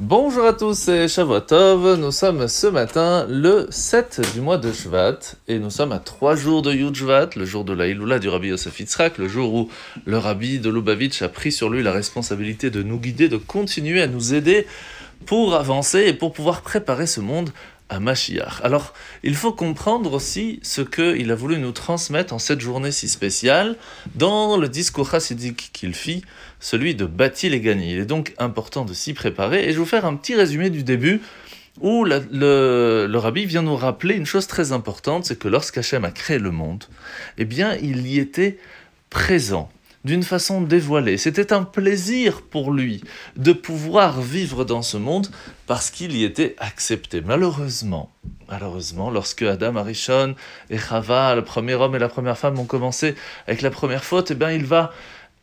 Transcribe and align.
Bonjour 0.00 0.44
à 0.44 0.52
tous, 0.52 0.78
c'est 0.78 1.08
Shavuotov. 1.08 1.98
Nous 1.98 2.12
sommes 2.12 2.46
ce 2.46 2.68
matin 2.68 3.26
le 3.28 3.66
7 3.68 4.32
du 4.32 4.40
mois 4.40 4.56
de 4.56 4.72
Shvat 4.72 5.18
et 5.48 5.58
nous 5.58 5.70
sommes 5.70 5.90
à 5.90 5.98
trois 5.98 6.36
jours 6.36 6.62
de 6.62 6.72
Yud 6.72 6.94
Shvat, 6.94 7.30
le 7.34 7.44
jour 7.44 7.64
de 7.64 7.72
la 7.72 7.88
Iloula 7.88 8.20
du 8.20 8.28
Rabbi 8.28 8.46
Yosef 8.46 8.78
Yitzhak, 8.78 9.18
le 9.18 9.26
jour 9.26 9.52
où 9.52 9.68
le 10.04 10.16
Rabbi 10.16 10.60
de 10.60 10.70
Lubavitch 10.70 11.20
a 11.22 11.28
pris 11.28 11.50
sur 11.50 11.68
lui 11.68 11.82
la 11.82 11.90
responsabilité 11.90 12.70
de 12.70 12.84
nous 12.84 13.00
guider, 13.00 13.28
de 13.28 13.38
continuer 13.38 14.00
à 14.00 14.06
nous 14.06 14.34
aider 14.34 14.68
pour 15.26 15.56
avancer 15.56 16.04
et 16.06 16.12
pour 16.12 16.32
pouvoir 16.32 16.62
préparer 16.62 17.08
ce 17.08 17.20
monde 17.20 17.50
Alors, 17.90 18.92
il 19.22 19.34
faut 19.34 19.52
comprendre 19.52 20.12
aussi 20.12 20.60
ce 20.62 20.82
qu'il 20.82 21.30
a 21.30 21.34
voulu 21.34 21.58
nous 21.58 21.72
transmettre 21.72 22.34
en 22.34 22.38
cette 22.38 22.60
journée 22.60 22.92
si 22.92 23.08
spéciale 23.08 23.76
dans 24.14 24.58
le 24.58 24.68
discours 24.68 25.10
chassidique 25.10 25.70
qu'il 25.72 25.94
fit, 25.94 26.22
celui 26.60 26.94
de 26.94 27.06
bâtir 27.06 27.50
les 27.50 27.60
gagner. 27.60 27.94
Il 27.94 27.98
est 28.00 28.06
donc 28.06 28.34
important 28.38 28.84
de 28.84 28.92
s'y 28.92 29.14
préparer 29.14 29.64
et 29.64 29.68
je 29.68 29.72
vais 29.72 29.78
vous 29.78 29.86
faire 29.86 30.04
un 30.04 30.16
petit 30.16 30.34
résumé 30.34 30.68
du 30.68 30.82
début 30.82 31.22
où 31.80 32.04
le, 32.04 32.26
le, 32.30 33.18
rabbi 33.18 33.46
vient 33.46 33.62
nous 33.62 33.76
rappeler 33.76 34.16
une 34.16 34.26
chose 34.26 34.46
très 34.46 34.72
importante, 34.72 35.24
c'est 35.24 35.38
que 35.38 35.48
lorsqu'Hachem 35.48 36.04
a 36.04 36.10
créé 36.10 36.38
le 36.38 36.50
monde, 36.50 36.84
eh 37.38 37.44
bien, 37.44 37.76
il 37.76 38.06
y 38.06 38.18
était 38.18 38.58
présent 39.10 39.70
d'une 40.04 40.22
façon 40.22 40.60
dévoilée. 40.60 41.18
C'était 41.18 41.52
un 41.52 41.64
plaisir 41.64 42.42
pour 42.42 42.72
lui 42.72 43.02
de 43.36 43.52
pouvoir 43.52 44.20
vivre 44.20 44.64
dans 44.64 44.82
ce 44.82 44.96
monde 44.96 45.28
parce 45.66 45.90
qu'il 45.90 46.16
y 46.16 46.24
était 46.24 46.56
accepté. 46.58 47.20
Malheureusement, 47.20 48.12
malheureusement, 48.48 49.10
lorsque 49.10 49.42
Adam 49.42 49.76
Arishon 49.76 50.34
et 50.70 50.78
Chava, 50.78 51.34
le 51.34 51.42
premier 51.42 51.74
homme 51.74 51.94
et 51.94 51.98
la 51.98 52.08
première 52.08 52.38
femme, 52.38 52.58
ont 52.58 52.64
commencé 52.64 53.14
avec 53.46 53.62
la 53.62 53.70
première 53.70 54.04
faute, 54.04 54.30
eh 54.30 54.34
bien, 54.34 54.52
il 54.52 54.64
va 54.64 54.92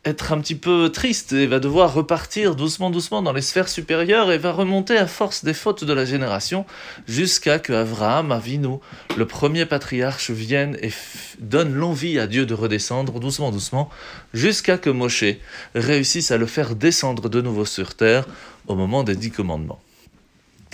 être 0.06 0.32
un 0.32 0.40
petit 0.40 0.56
peu 0.56 0.90
triste 0.90 1.34
et 1.34 1.48
va 1.48 1.60
devoir 1.60 1.94
repartir 1.94 2.56
doucement 2.56 2.92
doucement 2.92 3.24
dans 3.24 3.34
les 3.34 3.42
sphères 3.42 3.68
supérieures 3.68 4.32
et 4.32 4.38
va 4.38 4.52
remonter 4.52 4.98
à 4.98 5.08
force 5.08 5.44
des 5.44 5.54
fautes 5.54 5.84
de 5.84 5.94
la 5.94 6.06
génération 6.06 6.66
jusqu'à 7.08 7.58
que 7.58 7.74
Avraham 7.74 8.32
Avinu, 8.32 8.78
le 9.18 9.26
premier 9.26 9.66
patriarche, 9.66 10.30
vienne 10.30 10.78
et 10.84 10.92
donne 11.40 11.74
l'envie 11.74 12.20
à 12.20 12.28
Dieu 12.28 12.46
de 12.46 12.54
redescendre 12.54 13.20
doucement 13.20 13.52
doucement 13.52 13.90
jusqu'à 14.34 14.78
que 14.78 14.92
Moshe 14.92 15.26
réussisse 15.74 16.30
à 16.30 16.38
le 16.38 16.46
faire 16.46 16.76
descendre 16.76 17.28
de 17.28 17.42
nouveau 17.42 17.66
sur 17.66 17.96
terre 17.96 18.28
au 18.68 18.76
moment 18.76 19.04
des 19.04 19.16
dix 19.16 19.32
commandements. 19.32 19.80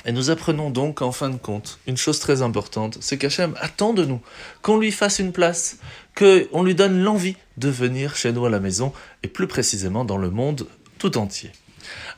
Et 0.05 0.11
nous 0.11 0.31
apprenons 0.31 0.71
donc 0.71 1.01
en 1.01 1.11
fin 1.11 1.29
de 1.29 1.38
compte 1.38 1.79
une 1.88 1.97
chose 1.97 2.19
très 2.19 2.41
importante, 2.41 2.97
c'est 3.01 3.17
qu'Hachem 3.17 3.55
attend 3.61 3.93
de 3.93 4.03
nous 4.03 4.19
qu'on 4.61 4.77
lui 4.77 4.91
fasse 4.91 5.19
une 5.19 5.31
place, 5.31 5.77
qu'on 6.17 6.63
lui 6.63 6.75
donne 6.75 7.01
l'envie 7.03 7.35
de 7.61 7.69
venir 7.69 8.17
chez 8.17 8.33
nous 8.33 8.45
à 8.45 8.49
la 8.49 8.59
maison, 8.59 8.91
et 9.23 9.29
plus 9.29 9.47
précisément 9.47 10.03
dans 10.03 10.17
le 10.17 10.29
monde 10.29 10.67
tout 10.97 11.17
entier. 11.17 11.51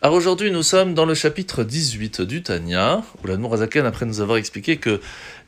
Alors 0.01 0.15
aujourd'hui, 0.15 0.51
nous 0.51 0.63
sommes 0.63 0.93
dans 0.93 1.05
le 1.05 1.13
chapitre 1.13 1.63
18 1.63 2.21
du 2.21 2.41
Tanya, 2.41 3.03
où 3.23 3.27
la 3.27 3.35
Azaken, 3.35 3.85
après 3.85 4.05
nous 4.05 4.21
avoir 4.21 4.37
expliqué 4.37 4.77
que, 4.77 4.99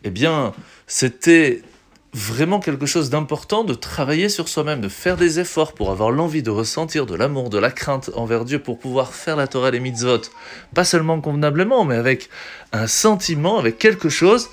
eh 0.03 0.09
bien, 0.09 0.53
c'était 0.85 1.61
vraiment 2.13 2.59
quelque 2.59 2.85
chose 2.85 3.09
d'important 3.09 3.65
de 3.65 3.73
travailler 3.73 4.29
sur 4.29 4.47
soi-même, 4.47 4.79
de 4.79 4.87
faire 4.87 5.17
des 5.17 5.39
efforts 5.39 5.73
pour 5.73 5.91
avoir 5.91 6.11
l'envie 6.11 6.43
de 6.43 6.49
ressentir 6.49 7.05
de 7.05 7.15
l'amour, 7.15 7.49
de 7.49 7.57
la 7.57 7.71
crainte 7.71 8.09
envers 8.15 8.45
Dieu, 8.45 8.59
pour 8.59 8.79
pouvoir 8.79 9.13
faire 9.13 9.35
la 9.35 9.47
Torah 9.47 9.69
et 9.69 9.71
les 9.71 9.79
mitzvot, 9.81 10.21
pas 10.73 10.85
seulement 10.85 11.19
convenablement, 11.19 11.83
mais 11.83 11.95
avec 11.95 12.29
un 12.71 12.87
sentiment, 12.87 13.57
avec 13.59 13.77
quelque 13.77 14.07
chose, 14.07 14.49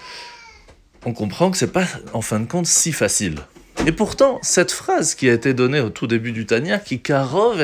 on 1.05 1.13
comprend 1.13 1.51
que 1.51 1.57
c'est 1.57 1.73
pas, 1.73 1.87
en 2.13 2.23
fin 2.23 2.41
de 2.41 2.47
compte, 2.47 2.67
si 2.67 2.93
facile. 2.93 3.37
Et 3.85 3.91
pourtant, 3.91 4.39
cette 4.43 4.71
phrase 4.71 5.17
qui 5.17 5.29
a 5.29 5.33
été 5.33 5.55
donnée 5.55 5.81
au 5.81 5.91
tout 5.91 6.07
début 6.07 6.31
du 6.31 6.47
Tanya, 6.47 6.79
qui 6.79 7.01
karov 7.01 7.59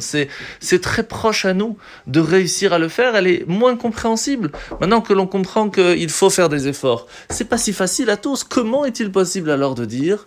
c'est, 0.00 0.28
c'est 0.58 0.80
très 0.80 1.04
proche 1.04 1.44
à 1.44 1.54
nous 1.54 1.76
de 2.08 2.18
réussir 2.18 2.72
à 2.72 2.78
le 2.80 2.88
faire, 2.88 3.14
elle 3.14 3.28
est 3.28 3.46
moins 3.46 3.76
compréhensible. 3.76 4.50
Maintenant 4.80 5.00
que 5.00 5.12
l'on 5.12 5.28
comprend 5.28 5.70
qu'il 5.70 6.10
faut 6.10 6.30
faire 6.30 6.48
des 6.48 6.66
efforts, 6.66 7.06
c'est 7.30 7.44
pas 7.44 7.58
si 7.58 7.72
facile 7.72 8.10
à 8.10 8.16
tous. 8.16 8.42
Comment 8.42 8.84
est-il 8.84 9.12
possible 9.12 9.50
alors 9.50 9.76
de 9.76 9.84
dire 9.84 10.26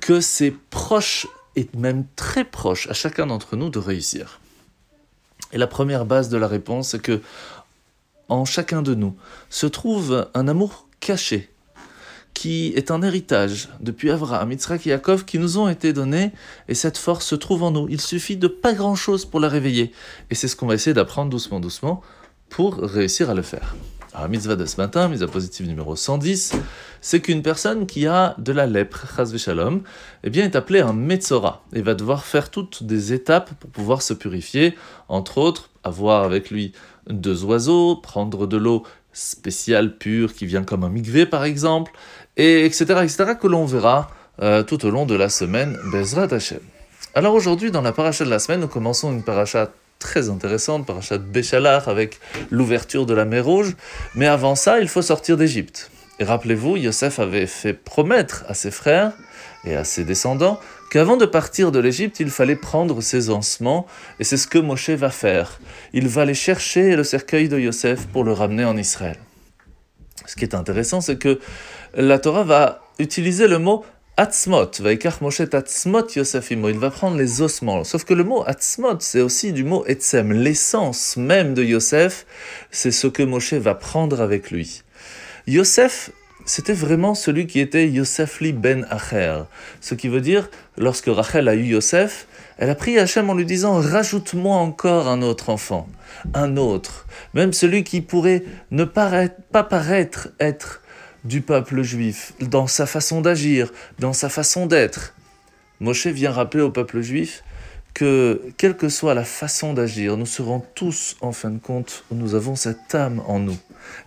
que 0.00 0.20
c'est 0.20 0.54
proche 0.70 1.26
et 1.54 1.68
même 1.76 2.06
très 2.16 2.44
proche 2.44 2.88
à 2.88 2.94
chacun 2.94 3.26
d'entre 3.26 3.56
nous 3.56 3.68
de 3.68 3.78
réussir? 3.78 4.40
Et 5.52 5.58
la 5.58 5.66
première 5.66 6.06
base 6.06 6.30
de 6.30 6.38
la 6.38 6.48
réponse, 6.48 6.90
c'est 6.90 7.02
que 7.02 7.20
en 8.30 8.46
chacun 8.46 8.80
de 8.80 8.94
nous 8.94 9.14
se 9.50 9.66
trouve 9.66 10.30
un 10.32 10.48
amour 10.48 10.88
caché 11.00 11.51
qui 12.42 12.72
est 12.74 12.90
un 12.90 13.02
héritage 13.02 13.68
depuis 13.78 14.10
Avraham, 14.10 14.50
Yitzhak 14.50 14.84
et 14.88 14.98
qui 15.24 15.38
nous 15.38 15.58
ont 15.58 15.68
été 15.68 15.92
donnés 15.92 16.32
et 16.66 16.74
cette 16.74 16.98
force 16.98 17.24
se 17.24 17.36
trouve 17.36 17.62
en 17.62 17.70
nous. 17.70 17.86
Il 17.88 18.00
suffit 18.00 18.36
de 18.36 18.48
pas 18.48 18.72
grand 18.72 18.96
chose 18.96 19.24
pour 19.24 19.38
la 19.38 19.48
réveiller 19.48 19.92
et 20.28 20.34
c'est 20.34 20.48
ce 20.48 20.56
qu'on 20.56 20.66
va 20.66 20.74
essayer 20.74 20.92
d'apprendre 20.92 21.30
doucement, 21.30 21.60
doucement 21.60 22.02
pour 22.48 22.78
réussir 22.78 23.30
à 23.30 23.34
le 23.34 23.42
faire. 23.42 23.76
Alors, 24.12 24.28
mitzvah 24.28 24.56
de 24.56 24.66
ce 24.66 24.76
matin, 24.78 25.06
mitzvah 25.06 25.28
positive 25.28 25.68
numéro 25.68 25.94
110, 25.94 26.54
c'est 27.00 27.20
qu'une 27.20 27.42
personne 27.42 27.86
qui 27.86 28.08
a 28.08 28.34
de 28.38 28.52
la 28.52 28.66
lèpre, 28.66 29.06
chas 29.16 29.36
shalom, 29.38 29.82
eh 30.24 30.28
bien, 30.28 30.44
est 30.44 30.56
appelée 30.56 30.80
un 30.80 30.92
metzora 30.92 31.62
et 31.72 31.80
va 31.80 31.94
devoir 31.94 32.24
faire 32.24 32.50
toutes 32.50 32.82
des 32.82 33.12
étapes 33.12 33.52
pour 33.60 33.70
pouvoir 33.70 34.02
se 34.02 34.14
purifier, 34.14 34.76
entre 35.08 35.38
autres, 35.38 35.70
avoir 35.84 36.24
avec 36.24 36.50
lui 36.50 36.72
deux 37.08 37.44
oiseaux, 37.44 37.96
prendre 37.96 38.46
de 38.48 38.56
l'eau 38.56 38.82
spéciale, 39.12 39.96
pure, 39.96 40.34
qui 40.34 40.46
vient 40.46 40.64
comme 40.64 40.84
un 40.84 40.88
migvé 40.88 41.26
par 41.26 41.44
exemple, 41.44 41.92
et 42.36 42.64
etc., 42.64 42.84
etc., 43.02 43.32
que 43.40 43.46
l'on 43.46 43.64
verra 43.64 44.10
euh, 44.40 44.62
tout 44.62 44.84
au 44.86 44.90
long 44.90 45.06
de 45.06 45.14
la 45.14 45.28
semaine 45.28 45.78
Bezrat 45.92 46.32
Hashem. 46.32 46.60
Alors 47.14 47.34
aujourd'hui, 47.34 47.70
dans 47.70 47.82
la 47.82 47.92
paracha 47.92 48.24
de 48.24 48.30
la 48.30 48.38
semaine, 48.38 48.60
nous 48.60 48.68
commençons 48.68 49.12
une 49.12 49.22
paracha 49.22 49.70
très 49.98 50.30
intéressante, 50.30 50.86
paracha 50.86 51.18
de 51.18 51.24
Béchalach, 51.24 51.86
avec 51.86 52.18
l'ouverture 52.50 53.06
de 53.06 53.14
la 53.14 53.24
mer 53.24 53.44
Rouge, 53.44 53.76
mais 54.14 54.26
avant 54.26 54.54
ça, 54.54 54.80
il 54.80 54.88
faut 54.88 55.02
sortir 55.02 55.36
d'Égypte. 55.36 55.90
Et 56.18 56.24
rappelez-vous, 56.24 56.76
Yosef 56.76 57.18
avait 57.18 57.46
fait 57.46 57.72
promettre 57.74 58.44
à 58.48 58.54
ses 58.54 58.70
frères 58.70 59.12
et 59.64 59.76
à 59.76 59.84
ses 59.84 60.04
descendants 60.04 60.58
qu'avant 60.92 61.16
de 61.16 61.24
partir 61.24 61.72
de 61.72 61.78
l'Égypte, 61.78 62.20
il 62.20 62.28
fallait 62.28 62.54
prendre 62.54 63.00
ses 63.00 63.30
ossements, 63.30 63.86
et 64.20 64.24
c'est 64.24 64.36
ce 64.36 64.46
que 64.46 64.58
Moshe 64.58 64.90
va 64.90 65.08
faire. 65.08 65.58
Il 65.94 66.06
va 66.06 66.20
aller 66.20 66.34
chercher 66.34 66.96
le 66.96 67.02
cercueil 67.02 67.48
de 67.48 67.58
Yosef 67.58 68.06
pour 68.08 68.24
le 68.24 68.32
ramener 68.34 68.66
en 68.66 68.76
Israël. 68.76 69.16
Ce 70.26 70.36
qui 70.36 70.44
est 70.44 70.54
intéressant, 70.54 71.00
c'est 71.00 71.16
que 71.16 71.40
la 71.94 72.18
Torah 72.18 72.44
va 72.44 72.82
utiliser 72.98 73.48
le 73.48 73.58
mot 73.58 73.86
Atzmot, 74.18 74.70
Moshe 75.22 75.40
Atzmot 75.40 76.08
Yosefimo, 76.14 76.68
il 76.68 76.78
va 76.78 76.90
prendre 76.90 77.16
les 77.16 77.40
ossements. 77.40 77.84
Sauf 77.84 78.04
que 78.04 78.12
le 78.12 78.24
mot 78.24 78.44
Atzmot, 78.46 79.00
c'est 79.00 79.22
aussi 79.22 79.54
du 79.54 79.64
mot 79.64 79.86
Etzem, 79.86 80.30
l'essence 80.30 81.16
même 81.16 81.54
de 81.54 81.64
Yosef, 81.64 82.26
c'est 82.70 82.90
ce 82.90 83.06
que 83.06 83.22
Moshe 83.22 83.54
va 83.54 83.74
prendre 83.74 84.20
avec 84.20 84.50
lui. 84.50 84.82
Yosef, 85.46 86.10
c'était 86.44 86.72
vraiment 86.72 87.14
celui 87.14 87.46
qui 87.46 87.60
était 87.60 87.88
Yosefli 87.88 88.52
ben 88.52 88.86
Acher. 88.90 89.42
Ce 89.80 89.94
qui 89.94 90.08
veut 90.08 90.20
dire, 90.20 90.50
lorsque 90.76 91.06
Rachel 91.08 91.48
a 91.48 91.54
eu 91.54 91.64
Yosef, 91.64 92.26
elle 92.58 92.70
a 92.70 92.74
prié 92.74 92.98
Hachem 92.98 93.30
en 93.30 93.34
lui 93.34 93.44
disant 93.44 93.80
Rajoute-moi 93.80 94.56
encore 94.56 95.08
un 95.08 95.22
autre 95.22 95.50
enfant, 95.50 95.88
un 96.34 96.56
autre, 96.56 97.06
même 97.34 97.52
celui 97.52 97.84
qui 97.84 98.00
pourrait 98.00 98.44
ne 98.70 98.84
pas 98.84 99.62
paraître 99.64 100.28
être 100.40 100.82
du 101.24 101.40
peuple 101.40 101.82
juif, 101.82 102.32
dans 102.40 102.66
sa 102.66 102.86
façon 102.86 103.20
d'agir, 103.20 103.72
dans 103.98 104.12
sa 104.12 104.28
façon 104.28 104.66
d'être. 104.66 105.14
Moshe 105.80 106.06
vient 106.06 106.32
rappeler 106.32 106.62
au 106.62 106.70
peuple 106.70 107.00
juif 107.00 107.42
que, 107.94 108.40
quelle 108.56 108.76
que 108.76 108.88
soit 108.88 109.14
la 109.14 109.24
façon 109.24 109.74
d'agir, 109.74 110.16
nous 110.16 110.26
serons 110.26 110.62
tous, 110.74 111.16
en 111.20 111.32
fin 111.32 111.50
de 111.50 111.58
compte, 111.58 112.04
nous 112.10 112.34
avons 112.34 112.56
cette 112.56 112.94
âme 112.94 113.22
en 113.26 113.38
nous. 113.38 113.56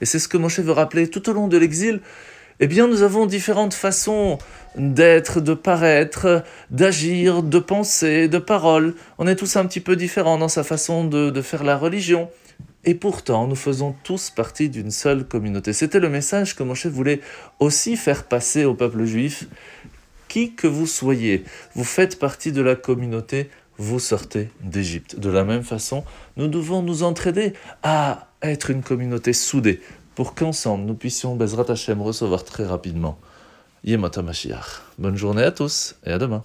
Et 0.02 0.06
c'est 0.06 0.20
ce 0.20 0.28
que 0.28 0.38
Moshe 0.38 0.60
veut 0.60 0.72
rappeler 0.72 1.10
tout 1.10 1.30
au 1.30 1.34
long 1.34 1.48
de 1.48 1.58
l'exil. 1.58 2.02
Eh 2.60 2.68
bien, 2.68 2.88
nous 2.88 3.02
avons 3.02 3.26
différentes 3.26 3.74
façons 3.74 4.38
d'être, 4.78 5.42
de 5.42 5.54
paraître, 5.54 6.44
d'agir, 6.72 7.44
de 7.44 7.60
penser, 7.60 8.30
de 8.30 8.38
parole. 8.38 8.96
On 9.18 9.28
est 9.28 9.36
tous 9.36 9.58
un 9.58 9.66
petit 9.66 9.82
peu 9.82 9.96
différents 9.96 10.38
dans 10.38 10.48
sa 10.48 10.64
façon 10.64 11.04
de, 11.04 11.30
de 11.30 11.42
faire 11.42 11.64
la 11.64 11.78
religion. 11.78 12.30
Et 12.86 12.96
pourtant, 12.96 13.48
nous 13.48 13.56
faisons 13.56 13.96
tous 14.04 14.30
partie 14.30 14.70
d'une 14.70 14.92
seule 14.92 15.28
communauté. 15.28 15.74
C'était 15.74 16.00
le 16.00 16.08
message 16.08 16.56
que 16.56 16.64
Moshe 16.64 16.86
voulait 16.86 17.20
aussi 17.60 17.98
faire 17.98 18.24
passer 18.24 18.64
au 18.64 18.74
peuple 18.74 19.04
juif. 19.06 19.48
Qui 20.28 20.54
que 20.54 20.68
vous 20.68 20.88
soyez, 20.88 21.44
vous 21.76 21.84
faites 21.84 22.20
partie 22.20 22.52
de 22.52 22.62
la 22.62 22.76
communauté, 22.76 23.50
vous 23.78 24.00
sortez 24.00 24.50
d'Égypte. 24.62 25.20
De 25.20 25.30
la 25.30 25.44
même 25.44 25.64
façon, 25.64 26.04
nous 26.38 26.48
devons 26.48 26.82
nous 26.82 27.04
entraider 27.04 27.54
à 27.84 28.28
être 28.42 28.70
une 28.70 28.84
communauté 28.84 29.34
soudée 29.34 29.82
pour 30.16 30.34
qu'ensemble 30.34 30.86
nous 30.86 30.96
puissions, 30.96 31.36
Bezrat 31.36 31.70
Hashem, 31.70 32.02
recevoir 32.02 32.44
très 32.44 32.66
rapidement 32.66 33.20
Yemata 33.84 34.22
Mashiach. 34.22 34.82
Bonne 34.98 35.18
journée 35.18 35.44
à 35.44 35.52
tous 35.52 35.96
et 36.06 36.12
à 36.12 36.18
demain. 36.18 36.44